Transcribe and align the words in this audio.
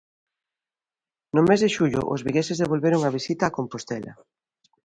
No 1.35 1.41
mes 1.47 1.59
de 1.63 1.69
xullo 1.75 2.01
os 2.13 2.23
vigueses 2.27 2.57
devolveron 2.61 3.01
a 3.03 3.13
visita 3.17 3.43
a 3.45 3.53
Compostela. 3.57 4.13